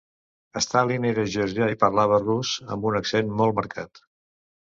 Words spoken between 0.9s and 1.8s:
era georgià i